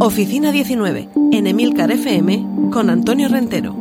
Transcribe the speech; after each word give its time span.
Oficina 0.00 0.52
19, 0.52 1.08
en 1.32 1.46
Emilcar 1.48 1.90
FM, 1.90 2.70
con 2.70 2.88
Antonio 2.88 3.28
Rentero. 3.28 3.74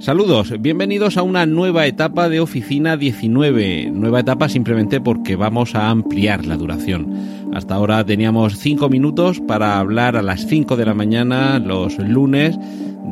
Saludos, 0.00 0.52
bienvenidos 0.60 1.16
a 1.16 1.22
una 1.22 1.46
nueva 1.46 1.86
etapa 1.86 2.28
de 2.28 2.40
Oficina 2.40 2.96
19. 2.96 3.92
Nueva 3.92 4.18
etapa 4.18 4.48
simplemente 4.48 5.00
porque 5.00 5.36
vamos 5.36 5.76
a 5.76 5.90
ampliar 5.90 6.44
la 6.44 6.56
duración. 6.56 7.14
Hasta 7.54 7.76
ahora 7.76 8.04
teníamos 8.04 8.58
5 8.58 8.88
minutos 8.88 9.40
para 9.40 9.78
hablar 9.78 10.16
a 10.16 10.22
las 10.22 10.46
5 10.46 10.76
de 10.76 10.86
la 10.86 10.94
mañana 10.94 11.60
los 11.60 11.98
lunes 11.98 12.58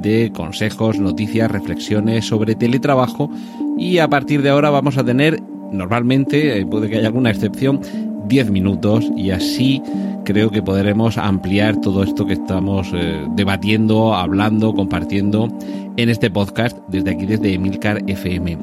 de 0.03 0.33
consejos, 0.35 0.99
noticias, 0.99 1.49
reflexiones 1.49 2.27
sobre 2.27 2.57
teletrabajo 2.57 3.31
y 3.79 3.99
a 3.99 4.09
partir 4.09 4.43
de 4.43 4.51
ahora 4.51 4.71
vamos 4.71 4.99
a 4.99 5.05
tener 5.05 5.41
normalmente, 5.71 6.59
eh, 6.59 6.67
puede 6.67 6.89
que 6.91 6.99
haya 6.99 7.07
alguna 7.07 7.31
excepción, 7.31 7.81
10 8.27 8.51
minutos 8.51 9.11
y 9.17 9.31
así 9.31 9.83
creo 10.25 10.51
que 10.51 10.63
podremos 10.63 11.19
ampliar 11.19 11.81
todo 11.81 12.03
esto 12.03 12.27
que 12.27 12.35
estamos 12.35 12.91
eh, 12.95 13.27
debatiendo, 13.35 14.15
hablando, 14.15 14.75
compartiendo 14.75 15.49
en 15.97 16.09
este 16.09 16.31
podcast 16.31 16.79
desde 16.89 17.11
aquí, 17.11 17.27
desde 17.27 17.55
Emilcar 17.55 18.03
FM. 18.07 18.59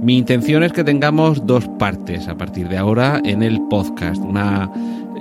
Mi 0.00 0.18
intención 0.18 0.62
es 0.62 0.72
que 0.72 0.84
tengamos 0.84 1.46
dos 1.46 1.68
partes 1.78 2.28
a 2.28 2.36
partir 2.36 2.68
de 2.68 2.76
ahora 2.76 3.20
en 3.24 3.42
el 3.42 3.60
podcast. 3.68 4.22
Una, 4.22 4.70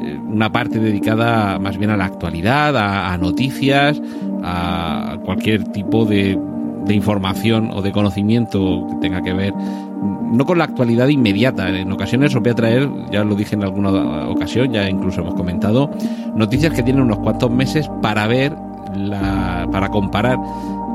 eh, 0.01 0.17
una 0.17 0.51
parte 0.51 0.79
dedicada 0.79 1.59
más 1.59 1.77
bien 1.77 1.91
a 1.91 1.97
la 1.97 2.05
actualidad, 2.05 2.75
a, 2.75 3.13
a 3.13 3.17
noticias, 3.17 4.01
a 4.43 5.17
cualquier 5.23 5.63
tipo 5.65 6.05
de, 6.05 6.37
de 6.85 6.93
información 6.93 7.71
o 7.73 7.81
de 7.81 7.91
conocimiento 7.91 8.87
que 8.89 8.95
tenga 9.07 9.21
que 9.21 9.33
ver 9.33 9.53
no 10.33 10.45
con 10.45 10.57
la 10.57 10.63
actualidad 10.65 11.07
inmediata. 11.07 11.69
En 11.69 11.91
ocasiones 11.91 12.35
os 12.35 12.41
voy 12.41 12.51
a 12.51 12.55
traer, 12.55 12.89
ya 13.11 13.23
lo 13.23 13.35
dije 13.35 13.55
en 13.55 13.63
alguna 13.63 14.29
ocasión, 14.29 14.71
ya 14.71 14.89
incluso 14.89 15.21
hemos 15.21 15.35
comentado, 15.35 15.89
noticias 16.35 16.73
que 16.73 16.83
tienen 16.83 17.03
unos 17.03 17.19
cuantos 17.19 17.51
meses 17.51 17.89
para 18.01 18.27
ver, 18.27 18.53
la, 18.95 19.67
para 19.71 19.89
comparar 19.89 20.37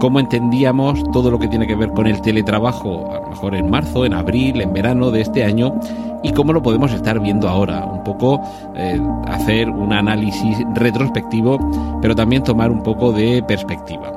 cómo 0.01 0.21
entendíamos 0.21 1.03
todo 1.13 1.31
lo 1.31 1.39
que 1.39 1.49
tiene 1.49 1.67
que 1.67 1.75
ver 1.75 1.91
con 1.91 2.07
el 2.07 2.21
teletrabajo, 2.21 3.13
a 3.15 3.21
lo 3.21 3.29
mejor 3.31 3.55
en 3.55 3.71
marzo, 3.71 4.05
en 4.05 4.15
abril, 4.15 4.61
en 4.61 4.73
verano 4.73 5.11
de 5.11 5.23
este 5.23 5.45
año, 5.45 5.75
y 6.23 6.33
cómo 6.33 6.53
lo 6.53 6.63
podemos 6.63 6.93
estar 6.93 7.21
viendo 7.21 7.49
ahora. 7.49 7.85
Un 7.85 8.03
poco 8.05 8.41
eh, 8.77 9.01
hacer 9.27 9.69
un 9.71 9.93
análisis 9.93 10.59
retrospectivo, 10.75 11.99
pero 12.01 12.15
también 12.15 12.43
tomar 12.43 12.71
un 12.71 12.83
poco 12.83 13.13
de 13.13 13.43
perspectiva. 13.47 14.13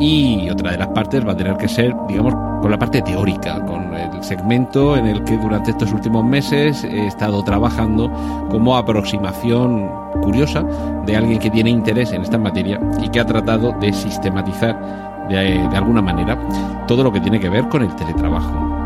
Y 0.00 0.48
otra 0.48 0.72
de 0.72 0.78
las 0.78 0.88
partes 0.88 1.26
va 1.26 1.32
a 1.32 1.36
tener 1.36 1.56
que 1.58 1.68
ser, 1.68 1.94
digamos, 2.08 2.34
con 2.62 2.70
la 2.70 2.78
parte 2.78 3.02
teórica, 3.02 3.64
con 3.66 3.94
el 3.94 4.24
segmento 4.24 4.96
en 4.96 5.06
el 5.06 5.22
que 5.24 5.36
durante 5.36 5.72
estos 5.72 5.92
últimos 5.92 6.24
meses 6.24 6.84
he 6.84 7.06
estado 7.06 7.44
trabajando 7.44 8.10
como 8.50 8.76
aproximación 8.76 9.90
curiosa 10.22 10.64
de 11.04 11.16
alguien 11.16 11.38
que 11.38 11.50
tiene 11.50 11.70
interés 11.70 12.12
en 12.12 12.22
esta 12.22 12.38
materia 12.38 12.80
y 13.02 13.08
que 13.10 13.20
ha 13.20 13.26
tratado 13.26 13.72
de 13.78 13.92
sistematizar 13.92 15.28
de, 15.28 15.68
de 15.68 15.76
alguna 15.76 16.00
manera 16.00 16.38
todo 16.86 17.04
lo 17.04 17.12
que 17.12 17.20
tiene 17.20 17.38
que 17.38 17.50
ver 17.50 17.68
con 17.68 17.82
el 17.82 17.94
teletrabajo. 17.94 18.79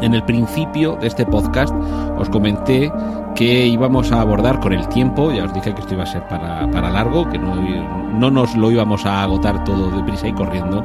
En 0.00 0.14
el 0.14 0.22
principio 0.24 0.96
de 0.96 1.06
este 1.06 1.24
podcast 1.26 1.74
os 2.18 2.28
comenté 2.28 2.92
que 3.34 3.66
íbamos 3.66 4.12
a 4.12 4.20
abordar 4.20 4.60
con 4.60 4.72
el 4.72 4.88
tiempo, 4.88 5.30
ya 5.32 5.44
os 5.44 5.54
dije 5.54 5.74
que 5.74 5.80
esto 5.80 5.94
iba 5.94 6.04
a 6.04 6.06
ser 6.06 6.26
para, 6.28 6.70
para 6.70 6.90
largo, 6.90 7.28
que 7.28 7.38
no, 7.38 7.54
no, 7.54 8.30
nos 8.30 8.56
lo 8.56 8.70
íbamos 8.70 9.04
a 9.06 9.22
agotar 9.22 9.64
todo 9.64 9.90
deprisa 9.90 10.28
y 10.28 10.32
corriendo. 10.32 10.84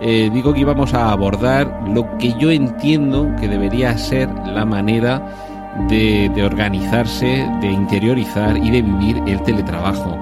Eh, 0.00 0.30
digo 0.32 0.52
que 0.52 0.60
íbamos 0.60 0.94
a 0.94 1.10
abordar 1.10 1.82
lo 1.88 2.16
que 2.18 2.32
yo 2.34 2.50
entiendo 2.50 3.28
que 3.40 3.48
debería 3.48 3.96
ser 3.98 4.28
la 4.46 4.64
manera 4.64 5.22
de, 5.88 6.30
de 6.34 6.44
organizarse, 6.44 7.48
de 7.60 7.66
interiorizar 7.66 8.56
y 8.56 8.70
de 8.70 8.82
vivir 8.82 9.22
el 9.26 9.42
teletrabajo 9.42 10.16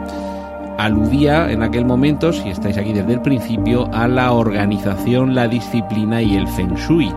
aludía 0.78 1.50
en 1.50 1.62
aquel 1.62 1.84
momento, 1.84 2.32
si 2.32 2.50
estáis 2.50 2.76
aquí 2.76 2.92
desde 2.92 3.14
el 3.14 3.22
principio, 3.22 3.88
a 3.92 4.08
la 4.08 4.32
organización, 4.32 5.34
la 5.34 5.48
disciplina 5.48 6.22
y 6.22 6.36
el 6.36 6.46
feng 6.48 6.74
shui. 6.74 7.12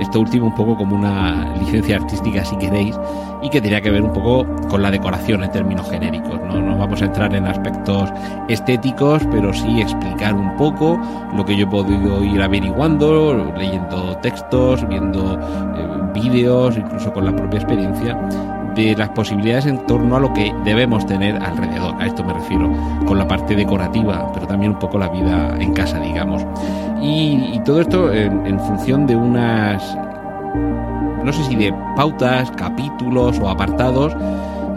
Esto 0.00 0.20
último 0.20 0.46
un 0.46 0.54
poco 0.54 0.76
como 0.76 0.96
una 0.96 1.54
licencia 1.58 1.96
artística 1.96 2.44
si 2.44 2.56
queréis 2.56 2.98
y 3.42 3.48
que 3.48 3.60
tenía 3.60 3.80
que 3.80 3.90
ver 3.90 4.02
un 4.02 4.12
poco 4.12 4.46
con 4.68 4.82
la 4.82 4.90
decoración 4.90 5.42
en 5.44 5.50
términos 5.52 5.88
genéricos. 5.88 6.40
No, 6.48 6.60
no 6.60 6.76
vamos 6.76 7.00
a 7.02 7.06
entrar 7.06 7.34
en 7.34 7.46
aspectos 7.46 8.10
estéticos, 8.48 9.22
pero 9.30 9.52
sí 9.52 9.80
explicar 9.80 10.34
un 10.34 10.54
poco 10.56 11.00
lo 11.34 11.44
que 11.44 11.56
yo 11.56 11.64
he 11.64 11.70
podido 11.70 12.22
ir 12.22 12.40
averiguando, 12.42 13.52
leyendo 13.56 14.16
textos, 14.18 14.86
viendo 14.88 15.38
eh, 15.38 16.10
vídeos, 16.14 16.76
incluso 16.76 17.12
con 17.12 17.24
la 17.24 17.34
propia 17.34 17.60
experiencia 17.60 18.16
de 18.76 18.94
las 18.94 19.08
posibilidades 19.08 19.66
en 19.66 19.84
torno 19.86 20.16
a 20.16 20.20
lo 20.20 20.32
que 20.32 20.54
debemos 20.64 21.06
tener 21.06 21.42
alrededor. 21.42 21.94
A 22.00 22.06
esto 22.06 22.22
me 22.22 22.34
refiero, 22.34 22.70
con 23.06 23.18
la 23.18 23.26
parte 23.26 23.56
decorativa, 23.56 24.30
pero 24.32 24.46
también 24.46 24.72
un 24.72 24.78
poco 24.78 24.98
la 24.98 25.08
vida 25.08 25.56
en 25.58 25.72
casa, 25.72 25.98
digamos. 25.98 26.44
Y, 27.02 27.60
todo 27.64 27.80
esto 27.80 28.12
en, 28.12 28.46
en 28.46 28.60
función 28.60 29.06
de 29.08 29.16
unas, 29.16 29.96
no 31.24 31.32
sé 31.32 31.42
si 31.44 31.56
de 31.56 31.74
pautas, 31.96 32.50
capítulos 32.52 33.40
o 33.40 33.48
apartados, 33.48 34.14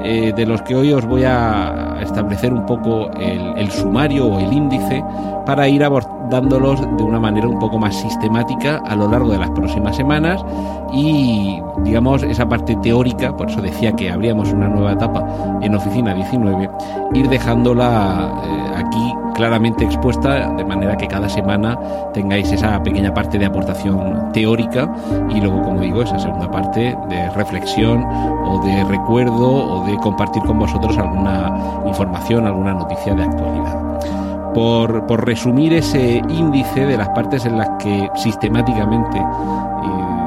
eh, 0.04 0.32
de 0.34 0.46
los 0.46 0.62
que 0.62 0.76
hoy 0.76 0.94
os 0.94 1.06
voy 1.06 1.24
a 1.26 1.89
establecer 2.04 2.54
un 2.54 2.66
poco 2.66 3.10
el, 3.20 3.70
sumario 3.72 4.28
o 4.28 4.40
el 4.40 4.52
índice 4.52 5.04
para 5.46 5.68
ir 5.68 5.84
abordándolos 5.84 6.82
de 6.82 7.04
una 7.04 7.20
manera 7.20 7.48
un 7.48 7.60
poco 7.60 7.78
más 7.78 7.96
sistemática 7.96 8.82
a 8.86 8.96
lo 8.96 9.08
largo 9.08 9.32
de 9.32 9.38
las 9.38 9.50
próximas 9.52 9.96
semanas. 9.96 10.44
Y 10.92 11.62
digamos 11.84 12.24
esa 12.24 12.48
parte 12.48 12.76
teórica, 12.78 13.36
por 13.36 13.50
eso 13.50 13.62
decía 13.62 13.92
que 13.94 14.10
habríamos 14.12 14.52
una 14.52 14.68
nueva 14.68 14.94
etapa 14.94 15.26
en 15.62 15.76
Oficina 15.76 16.14
19, 16.14 16.70
ir 17.14 17.30
dejándola 17.30 18.32
eh, 18.44 18.74
aquí 18.78 19.09
claramente 19.40 19.86
expuesta 19.86 20.50
de 20.50 20.66
manera 20.66 20.98
que 20.98 21.08
cada 21.08 21.30
semana 21.30 21.80
tengáis 22.14 22.52
esa 22.52 22.84
pequeña 22.84 23.14
parte 23.14 23.40
de 23.40 23.46
aportación 23.46 24.34
teórica 24.34 24.94
y 25.30 25.40
luego, 25.40 25.62
como 25.62 25.80
digo, 25.80 26.02
esa 26.02 26.20
segunda 26.20 26.52
parte 26.52 26.94
de 27.08 27.30
reflexión 27.30 28.04
o 28.04 28.62
de 28.66 28.84
recuerdo 28.84 29.50
o 29.50 29.86
de 29.86 29.96
compartir 30.00 30.44
con 30.44 30.60
vosotros 30.60 30.98
alguna 30.98 31.58
información, 31.88 32.48
alguna 32.48 32.74
noticia 32.74 33.16
de 33.16 33.24
actualidad. 33.24 34.54
Por, 34.54 35.08
por 35.08 35.26
resumir 35.26 35.72
ese 35.72 36.22
índice 36.28 36.86
de 36.86 36.98
las 36.98 37.08
partes 37.10 37.46
en 37.46 37.60
las 37.60 37.70
que 37.82 38.10
sistemáticamente 38.16 39.22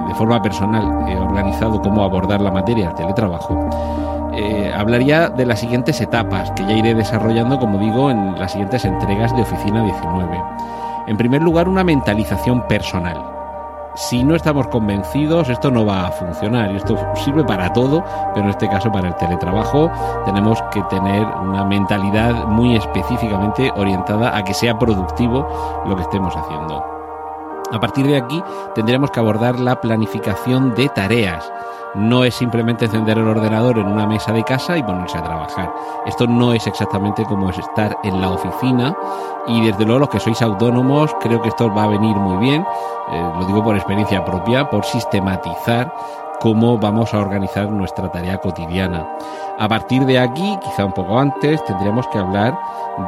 de 0.08 0.14
forma 0.14 0.40
personal 0.40 1.06
he 1.06 1.16
organizado 1.16 1.82
cómo 1.82 2.02
abordar 2.02 2.40
la 2.40 2.50
materia 2.50 2.86
del 2.86 2.94
teletrabajo, 2.94 3.68
eh, 4.34 4.72
hablaría 4.74 5.28
de 5.28 5.46
las 5.46 5.60
siguientes 5.60 6.00
etapas 6.00 6.50
que 6.52 6.64
ya 6.64 6.72
iré 6.72 6.94
desarrollando, 6.94 7.58
como 7.58 7.78
digo, 7.78 8.10
en 8.10 8.38
las 8.38 8.52
siguientes 8.52 8.84
entregas 8.84 9.34
de 9.36 9.42
Oficina 9.42 9.82
19. 9.82 10.42
En 11.06 11.16
primer 11.16 11.42
lugar, 11.42 11.68
una 11.68 11.84
mentalización 11.84 12.66
personal. 12.66 13.32
Si 13.94 14.24
no 14.24 14.34
estamos 14.34 14.68
convencidos, 14.68 15.50
esto 15.50 15.70
no 15.70 15.84
va 15.84 16.06
a 16.06 16.12
funcionar 16.12 16.72
y 16.72 16.76
esto 16.76 16.96
sirve 17.14 17.44
para 17.44 17.74
todo, 17.74 18.02
pero 18.32 18.46
en 18.46 18.50
este 18.50 18.66
caso 18.66 18.90
para 18.90 19.08
el 19.08 19.16
teletrabajo 19.16 19.90
tenemos 20.24 20.62
que 20.72 20.82
tener 20.84 21.26
una 21.26 21.66
mentalidad 21.66 22.46
muy 22.46 22.74
específicamente 22.74 23.70
orientada 23.76 24.34
a 24.34 24.42
que 24.44 24.54
sea 24.54 24.78
productivo 24.78 25.46
lo 25.84 25.94
que 25.94 26.02
estemos 26.02 26.34
haciendo. 26.34 26.82
A 27.70 27.80
partir 27.80 28.06
de 28.06 28.16
aquí 28.16 28.42
tendremos 28.74 29.10
que 29.10 29.20
abordar 29.20 29.60
la 29.60 29.80
planificación 29.80 30.74
de 30.74 30.88
tareas. 30.88 31.50
No 31.94 32.24
es 32.24 32.34
simplemente 32.34 32.86
encender 32.86 33.18
el 33.18 33.28
ordenador 33.28 33.78
en 33.78 33.86
una 33.86 34.06
mesa 34.06 34.32
de 34.32 34.42
casa 34.44 34.78
y 34.78 34.82
ponerse 34.82 35.18
a 35.18 35.22
trabajar. 35.22 35.72
Esto 36.06 36.26
no 36.26 36.54
es 36.54 36.66
exactamente 36.66 37.24
como 37.24 37.50
es 37.50 37.58
estar 37.58 37.98
en 38.02 38.20
la 38.20 38.30
oficina 38.30 38.96
y 39.46 39.66
desde 39.66 39.84
luego 39.84 40.00
los 40.00 40.08
que 40.08 40.20
sois 40.20 40.40
autónomos 40.40 41.14
creo 41.20 41.42
que 41.42 41.50
esto 41.50 41.72
va 41.72 41.84
a 41.84 41.88
venir 41.88 42.16
muy 42.16 42.38
bien, 42.38 42.64
eh, 43.10 43.32
lo 43.38 43.44
digo 43.44 43.62
por 43.62 43.76
experiencia 43.76 44.24
propia, 44.24 44.70
por 44.70 44.84
sistematizar 44.84 45.92
cómo 46.40 46.78
vamos 46.78 47.12
a 47.14 47.20
organizar 47.20 47.70
nuestra 47.70 48.10
tarea 48.10 48.38
cotidiana. 48.38 49.06
A 49.58 49.68
partir 49.68 50.04
de 50.06 50.18
aquí, 50.18 50.58
quizá 50.60 50.84
un 50.84 50.92
poco 50.92 51.18
antes, 51.18 51.64
tendríamos 51.66 52.08
que 52.08 52.18
hablar 52.18 52.58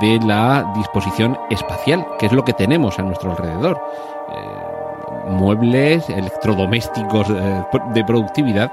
de 0.01 0.21
la 0.21 0.73
disposición 0.77 1.37
espacial, 1.51 2.07
que 2.19 2.27
es 2.27 2.33
lo 2.33 2.45
que 2.45 2.53
tenemos 2.53 2.99
a 2.99 3.03
nuestro 3.03 3.33
alrededor. 3.33 3.81
Eh, 4.31 4.64
muebles, 5.27 6.09
electrodomésticos 6.09 7.29
eh, 7.31 7.63
de 7.95 8.05
productividad. 8.05 8.73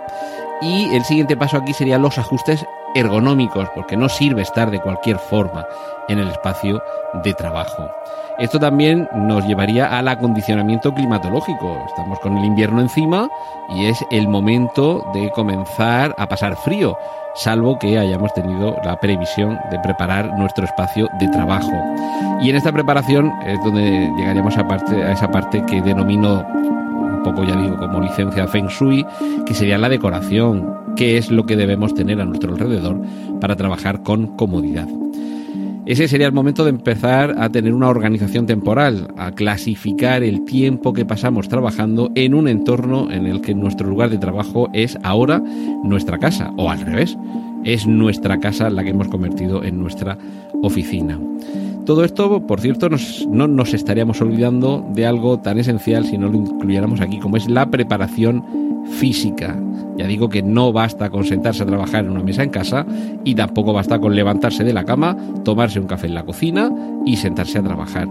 Y 0.61 0.93
el 0.95 1.03
siguiente 1.03 1.35
paso 1.35 1.57
aquí 1.57 1.73
sería 1.73 1.97
los 1.97 2.17
ajustes 2.17 2.65
ergonómicos, 2.95 3.69
porque 3.75 3.97
no 3.97 4.09
sirve 4.09 4.41
estar 4.41 4.71
de 4.71 4.79
cualquier 4.79 5.17
forma 5.17 5.65
en 6.07 6.19
el 6.19 6.29
espacio 6.29 6.81
de 7.23 7.33
trabajo. 7.33 7.89
Esto 8.39 8.59
también 8.59 9.07
nos 9.13 9.45
llevaría 9.45 9.97
al 9.97 10.07
acondicionamiento 10.07 10.93
climatológico. 10.93 11.77
Estamos 11.87 12.19
con 12.19 12.37
el 12.37 12.45
invierno 12.45 12.81
encima 12.81 13.29
y 13.69 13.85
es 13.85 14.03
el 14.09 14.27
momento 14.27 15.05
de 15.13 15.29
comenzar 15.31 16.15
a 16.17 16.27
pasar 16.27 16.55
frío, 16.55 16.97
salvo 17.35 17.77
que 17.77 17.99
hayamos 17.99 18.33
tenido 18.33 18.75
la 18.83 18.99
previsión 18.99 19.59
de 19.69 19.79
preparar 19.79 20.37
nuestro 20.37 20.65
espacio 20.65 21.07
de 21.19 21.27
trabajo. 21.27 21.71
Y 22.41 22.49
en 22.49 22.55
esta 22.55 22.71
preparación 22.71 23.31
es 23.45 23.59
donde 23.63 24.09
llegaríamos 24.17 24.57
a, 24.57 24.61
a 24.61 25.11
esa 25.11 25.29
parte 25.29 25.63
que 25.67 25.81
denomino 25.81 26.43
poco 27.23 27.43
ya 27.43 27.55
digo 27.55 27.77
como 27.77 28.01
licencia 28.01 28.47
Feng 28.47 28.67
Shui, 28.67 29.05
que 29.45 29.53
sería 29.53 29.77
la 29.77 29.89
decoración, 29.89 30.67
qué 30.95 31.17
es 31.17 31.31
lo 31.31 31.45
que 31.45 31.55
debemos 31.55 31.93
tener 31.93 32.19
a 32.21 32.25
nuestro 32.25 32.53
alrededor 32.53 33.01
para 33.39 33.55
trabajar 33.55 34.03
con 34.03 34.35
comodidad. 34.35 34.87
Ese 35.85 36.07
sería 36.07 36.27
el 36.27 36.33
momento 36.33 36.63
de 36.63 36.69
empezar 36.69 37.35
a 37.39 37.49
tener 37.49 37.73
una 37.73 37.89
organización 37.89 38.45
temporal, 38.45 39.07
a 39.17 39.31
clasificar 39.31 40.21
el 40.21 40.45
tiempo 40.45 40.93
que 40.93 41.05
pasamos 41.05 41.49
trabajando 41.49 42.11
en 42.13 42.35
un 42.35 42.47
entorno 42.47 43.11
en 43.11 43.25
el 43.25 43.41
que 43.41 43.55
nuestro 43.55 43.87
lugar 43.87 44.11
de 44.11 44.19
trabajo 44.19 44.69
es 44.73 44.97
ahora 45.01 45.41
nuestra 45.83 46.19
casa, 46.19 46.53
o 46.55 46.69
al 46.69 46.81
revés, 46.81 47.17
es 47.63 47.87
nuestra 47.87 48.39
casa 48.39 48.69
la 48.69 48.83
que 48.83 48.91
hemos 48.91 49.07
convertido 49.07 49.63
en 49.63 49.79
nuestra 49.79 50.19
oficina. 50.61 51.19
Todo 51.91 52.05
esto, 52.05 52.47
por 52.47 52.61
cierto, 52.61 52.87
no 53.27 53.47
nos 53.49 53.73
estaríamos 53.73 54.21
olvidando 54.21 54.81
de 54.93 55.05
algo 55.05 55.39
tan 55.39 55.59
esencial 55.59 56.05
si 56.05 56.17
no 56.17 56.29
lo 56.29 56.37
incluyéramos 56.37 57.01
aquí, 57.01 57.19
como 57.19 57.35
es 57.35 57.49
la 57.49 57.69
preparación 57.69 58.45
física. 58.97 59.61
Ya 59.97 60.07
digo 60.07 60.29
que 60.29 60.41
no 60.41 60.71
basta 60.71 61.09
con 61.09 61.25
sentarse 61.25 61.63
a 61.63 61.65
trabajar 61.65 62.05
en 62.05 62.11
una 62.11 62.23
mesa 62.23 62.43
en 62.43 62.49
casa 62.49 62.85
y 63.25 63.35
tampoco 63.35 63.73
basta 63.73 63.99
con 63.99 64.15
levantarse 64.15 64.63
de 64.63 64.71
la 64.71 64.85
cama, 64.85 65.17
tomarse 65.43 65.81
un 65.81 65.87
café 65.87 66.07
en 66.07 66.13
la 66.13 66.23
cocina 66.23 66.71
y 67.05 67.17
sentarse 67.17 67.59
a 67.59 67.63
trabajar. 67.63 68.07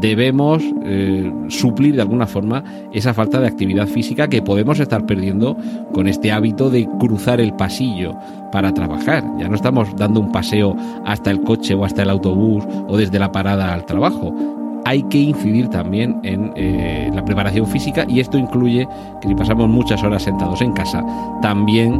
Debemos 0.00 0.62
eh, 0.84 1.30
suplir 1.48 1.96
de 1.96 2.02
alguna 2.02 2.26
forma 2.26 2.64
esa 2.92 3.12
falta 3.12 3.40
de 3.40 3.46
actividad 3.46 3.86
física 3.86 4.28
que 4.28 4.42
podemos 4.42 4.80
estar 4.80 5.04
perdiendo 5.06 5.56
con 5.92 6.08
este 6.08 6.32
hábito 6.32 6.70
de 6.70 6.88
cruzar 6.98 7.40
el 7.40 7.54
pasillo 7.54 8.16
para 8.50 8.72
trabajar. 8.72 9.24
Ya 9.38 9.48
no 9.48 9.56
estamos 9.56 9.94
dando 9.96 10.20
un 10.20 10.32
paseo 10.32 10.76
hasta 11.04 11.30
el 11.30 11.42
coche 11.42 11.74
o 11.74 11.84
hasta 11.84 12.02
el 12.02 12.10
autobús 12.10 12.64
o 12.88 12.96
desde 12.96 13.18
la 13.18 13.32
parada 13.32 13.74
al 13.74 13.84
trabajo 13.86 14.59
hay 14.84 15.02
que 15.04 15.18
incidir 15.18 15.68
también 15.68 16.20
en 16.22 16.52
eh, 16.56 17.10
la 17.14 17.24
preparación 17.24 17.66
física 17.66 18.04
y 18.08 18.20
esto 18.20 18.38
incluye 18.38 18.86
que 19.20 19.28
si 19.28 19.34
pasamos 19.34 19.68
muchas 19.68 20.02
horas 20.02 20.22
sentados 20.22 20.60
en 20.62 20.72
casa, 20.72 21.04
también 21.42 21.92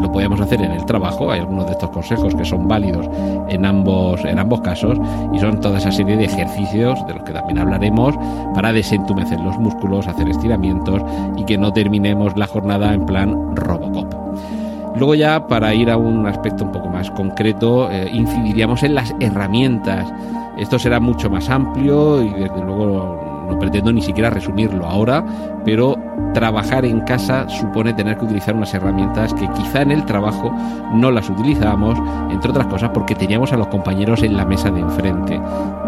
lo 0.00 0.10
podemos 0.12 0.40
hacer 0.40 0.62
en 0.62 0.72
el 0.72 0.84
trabajo. 0.86 1.30
Hay 1.30 1.40
algunos 1.40 1.66
de 1.66 1.72
estos 1.72 1.90
consejos 1.90 2.34
que 2.34 2.44
son 2.44 2.68
válidos 2.68 3.08
en 3.48 3.64
ambos, 3.64 4.24
en 4.24 4.38
ambos 4.38 4.60
casos 4.60 4.98
y 5.32 5.38
son 5.38 5.60
toda 5.60 5.78
esa 5.78 5.90
serie 5.90 6.16
de 6.16 6.24
ejercicios 6.24 7.04
de 7.06 7.14
los 7.14 7.22
que 7.24 7.32
también 7.32 7.58
hablaremos 7.58 8.14
para 8.54 8.72
desentumecer 8.72 9.40
los 9.40 9.58
músculos, 9.58 10.06
hacer 10.06 10.28
estiramientos 10.28 11.02
y 11.36 11.44
que 11.44 11.58
no 11.58 11.72
terminemos 11.72 12.36
la 12.36 12.46
jornada 12.46 12.94
en 12.94 13.04
plan 13.06 13.56
Robocop. 13.56 14.14
Luego 14.96 15.14
ya 15.14 15.46
para 15.46 15.74
ir 15.74 15.90
a 15.90 15.96
un 15.96 16.26
aspecto 16.26 16.64
un 16.64 16.72
poco 16.72 16.88
más 16.88 17.10
concreto, 17.12 17.90
eh, 17.90 18.10
incidiríamos 18.12 18.82
en 18.82 18.94
las 18.94 19.14
herramientas 19.20 20.12
esto 20.58 20.78
será 20.78 21.00
mucho 21.00 21.30
más 21.30 21.48
amplio 21.48 22.22
y 22.22 22.30
desde 22.30 22.64
luego 22.64 23.27
no 23.48 23.58
pretendo 23.58 23.92
ni 23.92 24.02
siquiera 24.02 24.30
resumirlo 24.30 24.86
ahora, 24.86 25.24
pero 25.64 25.96
trabajar 26.34 26.84
en 26.84 27.00
casa 27.00 27.48
supone 27.48 27.94
tener 27.94 28.16
que 28.18 28.24
utilizar 28.24 28.54
unas 28.54 28.72
herramientas 28.74 29.34
que 29.34 29.48
quizá 29.48 29.82
en 29.82 29.90
el 29.90 30.04
trabajo 30.04 30.52
no 30.92 31.10
las 31.10 31.28
utilizábamos, 31.30 31.98
entre 32.30 32.50
otras 32.50 32.66
cosas 32.66 32.90
porque 32.92 33.14
teníamos 33.14 33.52
a 33.52 33.56
los 33.56 33.68
compañeros 33.68 34.22
en 34.22 34.36
la 34.36 34.44
mesa 34.44 34.70
de 34.70 34.80
enfrente. 34.80 35.40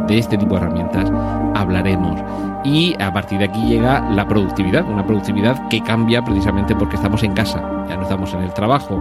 De 0.07 0.19
este 0.19 0.37
tipo 0.37 0.55
de 0.55 0.63
herramientas 0.63 1.11
hablaremos. 1.55 2.21
Y 2.65 2.95
a 3.01 3.13
partir 3.13 3.39
de 3.39 3.47
aquí 3.47 3.63
llega 3.63 4.11
la 4.11 4.27
productividad, 4.27 4.87
una 4.89 5.07
productividad 5.07 5.69
que 5.69 5.81
cambia 5.81 6.23
precisamente 6.23 6.75
porque 6.75 6.97
estamos 6.97 7.23
en 7.23 7.33
casa, 7.33 7.61
ya 7.89 7.97
no 7.97 8.03
estamos 8.03 8.35
en 8.35 8.43
el 8.43 8.53
trabajo 8.53 9.01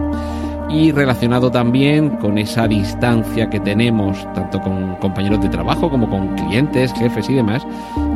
y 0.72 0.92
relacionado 0.92 1.50
también 1.50 2.10
con 2.16 2.38
esa 2.38 2.68
distancia 2.68 3.50
que 3.50 3.60
tenemos 3.60 4.26
tanto 4.34 4.60
con 4.60 4.94
compañeros 4.96 5.40
de 5.40 5.48
trabajo 5.48 5.90
como 5.90 6.08
con 6.08 6.28
clientes, 6.36 6.92
jefes 6.94 7.28
y 7.28 7.34
demás, 7.34 7.66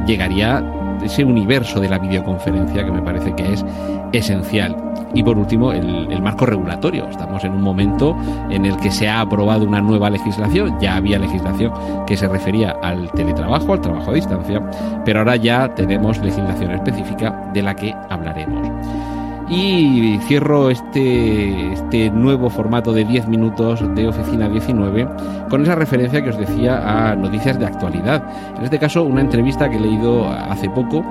llegaría 0.06 0.62
ese 1.02 1.24
universo 1.24 1.80
de 1.80 1.88
la 1.88 1.98
videoconferencia 1.98 2.84
que 2.84 2.92
me 2.92 3.02
parece 3.02 3.34
que 3.34 3.52
es 3.52 3.64
esencial. 4.12 4.76
Y 5.14 5.22
por 5.22 5.38
último, 5.38 5.72
el, 5.72 6.20
marco 6.22 6.46
regulatorio. 6.46 7.06
Estamos 7.08 7.44
en 7.44 7.52
un 7.52 7.62
momento 7.62 8.16
en 8.50 8.64
el 8.64 8.76
que 8.78 8.90
se 8.90 9.08
ha 9.08 9.20
aprobado 9.20 9.64
una 9.64 9.80
nueva 9.80 10.10
legislación. 10.10 10.76
Ya 10.80 10.96
había 10.96 11.18
legislación 11.18 11.72
que 12.06 12.16
se 12.16 12.26
refería 12.26 12.70
al 12.82 13.10
teletrabajo, 13.12 13.74
al 13.74 13.80
trabajo 13.80 14.10
a 14.10 14.14
distancia, 14.14 14.60
pero 15.04 15.20
ahora 15.20 15.36
ya 15.36 15.72
tenemos 15.74 16.18
legislación 16.18 16.72
específica 16.72 17.50
de 17.52 17.62
la 17.62 17.76
que 17.76 17.94
hablaremos. 18.10 19.13
Y 19.48 20.18
cierro 20.26 20.70
este, 20.70 21.72
este 21.72 22.10
nuevo 22.10 22.48
formato 22.48 22.92
de 22.92 23.04
10 23.04 23.28
minutos 23.28 23.82
de 23.94 24.08
Oficina 24.08 24.48
19 24.48 25.06
con 25.50 25.62
esa 25.62 25.74
referencia 25.74 26.22
que 26.22 26.30
os 26.30 26.38
decía 26.38 27.10
a 27.10 27.14
noticias 27.14 27.58
de 27.58 27.66
actualidad. 27.66 28.24
En 28.56 28.64
este 28.64 28.78
caso, 28.78 29.04
una 29.04 29.20
entrevista 29.20 29.68
que 29.68 29.76
he 29.76 29.80
leído 29.80 30.28
hace 30.28 30.68
poco 30.70 31.04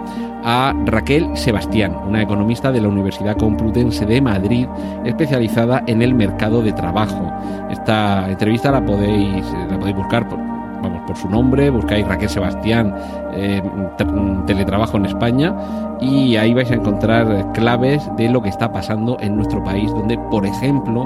a 0.43 0.73
Raquel 0.85 1.29
Sebastián, 1.37 1.95
una 2.07 2.21
economista 2.21 2.71
de 2.71 2.81
la 2.81 2.89
Universidad 2.89 3.37
Complutense 3.37 4.05
de 4.05 4.19
Madrid, 4.19 4.67
especializada 5.05 5.83
en 5.87 6.01
el 6.01 6.13
mercado 6.13 6.61
de 6.61 6.73
trabajo. 6.73 7.31
Esta 7.69 8.29
entrevista 8.29 8.71
la 8.71 8.83
podéis, 8.83 9.45
la 9.69 9.79
podéis 9.79 9.95
buscar 9.95 10.27
por, 10.27 10.39
vamos, 10.39 11.01
por 11.07 11.15
su 11.15 11.29
nombre, 11.29 11.69
buscáis 11.69 12.05
Raquel 12.05 12.29
Sebastián, 12.29 12.93
eh, 13.35 13.61
teletrabajo 14.45 14.97
en 14.97 15.05
España, 15.05 15.55
y 16.01 16.35
ahí 16.35 16.53
vais 16.53 16.69
a 16.71 16.75
encontrar 16.75 17.51
claves 17.53 18.09
de 18.17 18.29
lo 18.29 18.41
que 18.41 18.49
está 18.49 18.71
pasando 18.71 19.17
en 19.19 19.35
nuestro 19.35 19.63
país, 19.63 19.89
donde, 19.91 20.17
por 20.29 20.45
ejemplo, 20.45 21.05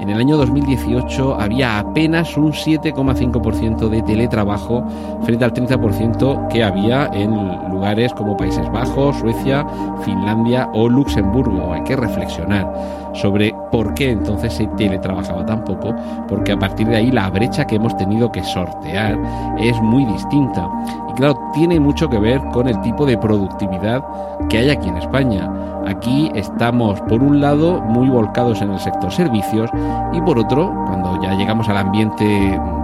en 0.00 0.08
el 0.08 0.18
año 0.18 0.36
2018 0.38 1.38
había 1.38 1.78
apenas 1.78 2.36
un 2.36 2.52
7,5% 2.52 3.88
de 3.88 4.02
teletrabajo 4.02 4.82
frente 5.22 5.44
al 5.44 5.52
30% 5.52 6.48
que 6.48 6.64
había 6.64 7.10
en 7.12 7.30
lugares 7.70 8.12
como 8.14 8.36
Países 8.36 8.70
Bajos, 8.72 9.18
Suecia, 9.18 9.66
Finlandia 10.02 10.70
o 10.72 10.88
Luxemburgo. 10.88 11.74
Hay 11.74 11.84
que 11.84 11.96
reflexionar 11.96 12.72
sobre 13.14 13.54
por 13.70 13.92
qué 13.94 14.10
entonces 14.10 14.54
se 14.54 14.66
teletrabajaba 14.68 15.44
tan 15.44 15.64
poco, 15.64 15.94
porque 16.28 16.52
a 16.52 16.58
partir 16.58 16.86
de 16.86 16.96
ahí 16.96 17.10
la 17.10 17.28
brecha 17.28 17.66
que 17.66 17.76
hemos 17.76 17.96
tenido 17.96 18.32
que 18.32 18.42
sortear 18.42 19.18
es 19.58 19.80
muy 19.82 20.04
distinta. 20.06 20.68
Y 21.10 21.12
claro, 21.14 21.38
tiene 21.60 21.78
mucho 21.78 22.08
que 22.08 22.18
ver 22.18 22.40
con 22.54 22.68
el 22.68 22.80
tipo 22.80 23.04
de 23.04 23.18
productividad 23.18 24.02
que 24.48 24.56
hay 24.56 24.70
aquí 24.70 24.88
en 24.88 24.96
España. 24.96 25.46
Aquí 25.86 26.32
estamos, 26.34 26.98
por 27.02 27.22
un 27.22 27.38
lado, 27.38 27.82
muy 27.82 28.08
volcados 28.08 28.62
en 28.62 28.70
el 28.70 28.80
sector 28.80 29.12
servicios 29.12 29.70
y 30.14 30.22
por 30.22 30.38
otro, 30.38 30.72
cuando 30.86 31.20
ya 31.20 31.34
llegamos 31.34 31.68
al 31.68 31.76
ambiente, 31.76 32.24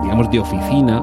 digamos, 0.02 0.30
de 0.30 0.40
oficina, 0.40 1.02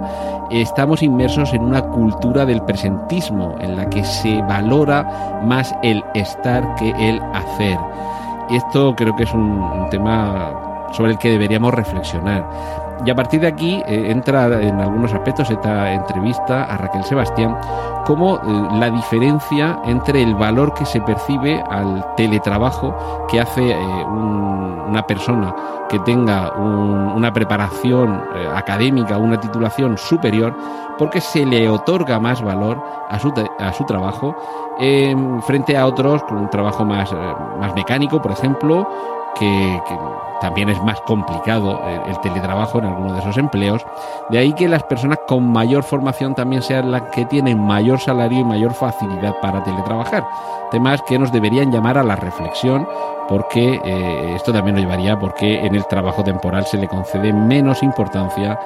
estamos 0.51 1.01
inmersos 1.01 1.51
en 1.55 1.63
una 1.63 1.81
cultura 1.81 2.45
del 2.45 2.61
presentismo, 2.61 3.55
en 3.59 3.75
la 3.75 3.89
que 3.89 4.03
se 4.03 4.39
valora 4.43 5.41
más 5.43 5.75
el 5.81 6.03
estar 6.13 6.75
que 6.75 6.91
el 6.91 7.19
hacer. 7.33 7.79
Y 8.51 8.57
esto 8.57 8.93
creo 8.95 9.15
que 9.15 9.23
es 9.23 9.33
un, 9.33 9.49
un 9.49 9.89
tema 9.89 10.72
sobre 10.91 11.13
el 11.13 11.17
que 11.17 11.29
deberíamos 11.29 11.73
reflexionar. 11.73 12.45
Y 13.05 13.09
a 13.09 13.15
partir 13.15 13.41
de 13.41 13.47
aquí 13.47 13.83
eh, 13.85 14.11
entra 14.11 14.61
en 14.61 14.79
algunos 14.79 15.13
aspectos 15.13 15.49
esta 15.49 15.91
entrevista 15.91 16.63
a 16.63 16.77
Raquel 16.77 17.03
Sebastián 17.03 17.57
como 18.05 18.37
eh, 18.37 18.39
la 18.79 18.89
diferencia 18.89 19.79
entre 19.85 20.21
el 20.21 20.35
valor 20.35 20.73
que 20.73 20.85
se 20.85 21.01
percibe 21.01 21.61
al 21.69 22.15
teletrabajo 22.15 22.95
que 23.29 23.41
hace 23.41 23.71
eh, 23.71 23.75
una 23.75 25.05
persona 25.05 25.53
que 25.89 25.99
tenga 25.99 26.53
una 26.53 27.31
preparación 27.31 28.19
académica, 28.55 29.17
una 29.17 29.39
titulación 29.39 29.97
superior, 29.97 30.55
porque 30.97 31.21
se 31.21 31.45
le 31.45 31.69
otorga 31.69 32.19
más 32.19 32.41
valor 32.41 32.81
a 33.09 33.19
su, 33.19 33.31
a 33.59 33.71
su 33.73 33.83
trabajo 33.85 34.35
frente 35.45 35.77
a 35.77 35.85
otros 35.85 36.23
con 36.23 36.37
un 36.37 36.49
trabajo 36.49 36.83
más, 36.83 37.13
más 37.59 37.75
mecánico, 37.75 38.21
por 38.21 38.31
ejemplo, 38.31 38.87
que, 39.37 39.81
también 40.41 40.67
es 40.67 40.81
más 40.83 40.99
complicado 41.01 41.81
el, 42.05 42.19
teletrabajo 42.19 42.79
en 42.79 42.85
alguno 42.85 43.13
de 43.13 43.19
esos 43.19 43.37
empleos. 43.37 43.85
De 44.29 44.39
ahí 44.39 44.51
que 44.53 44.67
las 44.67 44.83
personas 44.83 45.19
con 45.25 45.49
mayor 45.49 45.83
formación 45.83 46.35
también 46.35 46.61
sean 46.61 46.91
las 46.91 47.03
que 47.03 47.25
tienen 47.25 47.61
mayor 47.61 47.99
salario 47.99 48.39
y 48.39 48.43
mayor 48.43 48.73
facilidad 48.73 49.35
para 49.41 49.63
teletrabajar. 49.63 50.27
Temas 50.69 51.01
que 51.03 51.17
nos 51.17 51.31
deberían 51.31 51.71
llamar 51.71 51.97
a 51.97 52.03
la 52.03 52.17
reflexión 52.17 52.85
porque 53.29 53.79
eh, 53.85 54.35
esto 54.35 54.51
también 54.51 54.75
nos 54.75 54.83
llevaría 54.83 55.17
porque 55.17 55.65
en 55.65 55.75
el 55.75 55.85
trabajo 55.85 56.23
temporal 56.23 56.65
se 56.65 56.77
le 56.77 56.89
concede 56.89 57.31
menos 57.31 57.81
importancia 57.81 58.59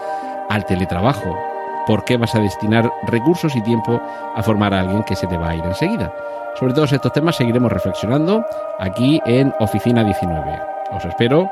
al 0.49 0.65
teletrabajo 0.65 1.56
por 1.87 2.03
qué 2.03 2.17
vas 2.17 2.35
a 2.35 2.39
destinar 2.39 2.91
recursos 3.07 3.55
y 3.55 3.61
tiempo 3.61 3.99
a 4.35 4.43
formar 4.43 4.73
a 4.73 4.81
alguien 4.81 5.03
que 5.03 5.15
se 5.15 5.25
te 5.25 5.37
va 5.37 5.49
a 5.49 5.55
ir 5.55 5.65
enseguida. 5.65 6.13
Sobre 6.59 6.73
todos 6.73 6.91
estos 6.91 7.13
temas 7.13 7.35
seguiremos 7.35 7.71
reflexionando 7.71 8.45
aquí 8.77 9.21
en 9.25 9.53
Oficina 9.59 10.03
19. 10.03 10.59
Os 10.91 11.05
espero 11.05 11.49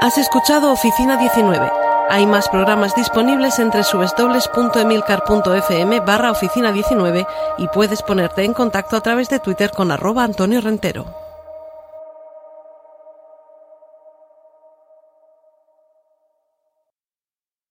Has 0.00 0.16
escuchado 0.16 0.72
Oficina 0.72 1.18
19. 1.18 1.77
Hay 2.10 2.26
más 2.26 2.48
programas 2.48 2.94
disponibles 2.94 3.58
entre 3.58 3.82
www.emilcar.fm 3.82 6.00
barra 6.00 6.30
oficina 6.30 6.72
19 6.72 7.26
y 7.58 7.68
puedes 7.68 8.00
ponerte 8.02 8.44
en 8.44 8.54
contacto 8.54 8.96
a 8.96 9.02
través 9.02 9.28
de 9.28 9.40
Twitter 9.40 9.70
con 9.70 9.92
arroba 9.92 10.24
Antonio 10.24 10.62
Rentero. 10.62 11.04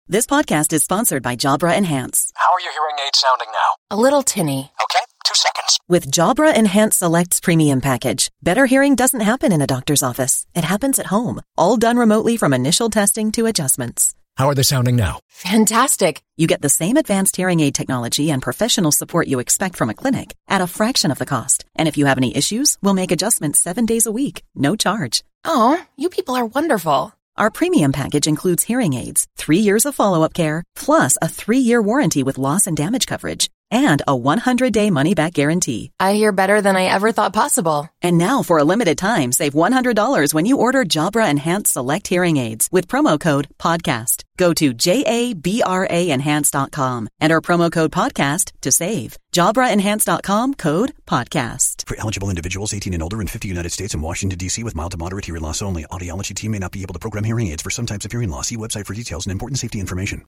This 0.08 0.28
podcast 0.28 0.72
is 0.72 0.84
sponsored 0.84 1.24
by 1.24 1.36
Jabra 1.36 1.76
Enhance. 1.76 2.32
How 2.36 2.54
are 2.54 2.60
your 2.62 2.72
hearing 2.72 2.96
aids 3.06 3.18
sounding 3.20 3.48
now? 3.52 3.76
A 3.90 3.98
little 4.00 4.22
tinny. 4.22 4.72
Okay, 4.84 5.02
two 5.26 5.34
seconds. 5.36 5.80
With 5.90 6.12
Jabra 6.12 6.54
Enhance 6.56 6.98
Selects 6.98 7.40
Premium 7.42 7.82
Package, 7.82 8.30
better 8.44 8.68
hearing 8.68 8.94
doesn't 8.96 9.22
happen 9.22 9.52
in 9.52 9.62
a 9.64 9.68
doctor's 9.68 10.04
office. 10.04 10.46
It 10.56 10.64
happens 10.64 11.00
at 11.00 11.08
home, 11.08 11.42
all 11.58 11.76
done 11.76 11.98
remotely 11.98 12.38
from 12.38 12.54
initial 12.54 12.90
testing 12.90 13.32
to 13.34 13.48
adjustments. 13.48 14.14
How 14.38 14.50
are 14.50 14.56
they 14.56 14.64
sounding 14.64 14.96
now? 14.96 15.20
Fantastic. 15.30 16.22
You 16.36 16.46
get 16.46 16.62
the 16.62 16.70
same 16.70 16.96
advanced 16.96 17.36
hearing 17.36 17.60
aid 17.60 17.74
technology 17.74 18.30
and 18.30 18.40
professional 18.40 18.92
support 18.92 19.28
you 19.28 19.40
expect 19.40 19.76
from 19.76 19.90
a 19.90 19.96
clinic 19.96 20.36
at 20.48 20.62
a 20.62 20.68
fraction 20.68 21.10
of 21.10 21.18
the 21.18 21.26
cost. 21.26 21.66
And 21.76 21.88
if 21.88 21.98
you 21.98 22.06
have 22.06 22.20
any 22.20 22.36
issues, 22.36 22.78
we'll 22.84 22.94
make 22.94 23.12
adjustments 23.12 23.60
seven 23.64 23.88
days 23.88 24.06
a 24.06 24.12
week, 24.12 24.44
no 24.54 24.76
charge. 24.76 25.24
Oh, 25.44 25.84
you 25.96 26.10
people 26.10 26.36
are 26.36 26.46
wonderful. 26.46 27.14
Our 27.36 27.50
premium 27.50 27.92
package 27.92 28.28
includes 28.28 28.64
hearing 28.64 28.94
aids, 28.94 29.28
three 29.38 29.60
years 29.60 29.86
of 29.86 29.96
follow 29.96 30.22
up 30.22 30.36
care, 30.36 30.64
plus 30.76 31.18
a 31.20 31.28
three 31.28 31.60
year 31.60 31.82
warranty 31.82 32.22
with 32.22 32.38
loss 32.38 32.68
and 32.68 32.78
damage 32.78 33.08
coverage, 33.08 33.50
and 33.72 34.02
a 34.08 34.16
100 34.16 34.74
day 34.74 34.90
money 34.90 35.14
back 35.16 35.34
guarantee. 35.34 35.92
I 36.00 36.14
hear 36.14 36.32
better 36.32 36.62
than 36.62 36.76
I 36.76 36.86
ever 36.86 37.12
thought 37.12 37.34
possible. 37.34 37.90
And 38.02 38.18
now, 38.18 38.42
for 38.44 38.60
a 38.60 38.64
limited 38.64 38.98
time, 38.98 39.32
save 39.32 39.54
$100 39.54 40.34
when 40.34 40.46
you 40.46 40.58
order 40.58 40.86
Jabra 40.86 41.30
Enhanced 41.30 41.74
Select 41.74 42.08
Hearing 42.08 42.38
Aids 42.38 42.70
with 42.72 42.88
promo 42.88 43.20
code 43.20 43.48
PODCAST. 43.60 44.24
Go 44.38 44.54
to 44.54 44.74
JABRAenhance.com, 44.74 47.10
our 47.22 47.42
promo 47.42 47.72
code 47.72 47.92
PODCAST 47.92 48.52
to 48.62 48.72
save. 48.72 49.18
JabraEnhance.com 49.34 50.54
code 50.56 50.94
PODCAST. 51.06 51.88
For 51.88 52.00
eligible 52.00 52.30
individuals 52.30 52.74
18 52.74 52.94
and 52.94 53.04
older 53.04 53.22
in 53.22 53.28
50 53.28 53.48
United 53.48 53.72
States 53.72 53.94
and 53.94 54.02
Washington, 54.02 54.38
D.C. 54.38 54.64
with 54.64 54.76
mild 54.76 54.92
to 54.92 54.98
moderate 54.98 55.26
hearing 55.26 55.44
loss 55.44 55.62
only, 55.62 55.86
audiology 55.92 56.34
team 56.34 56.52
may 56.52 56.60
not 56.60 56.72
be 56.72 56.82
able 56.82 56.94
to 56.94 57.00
program 57.00 57.24
hearing 57.24 57.48
aids 57.48 57.64
for 57.64 57.70
some 57.70 57.86
types 57.86 58.06
of 58.06 58.12
hearing 58.12 58.30
loss. 58.30 58.48
See 58.48 58.58
website 58.58 58.86
for 58.86 58.94
details 58.94 59.26
and 59.26 59.32
important 59.32 59.60
safety 59.60 59.80
information. 59.80 60.26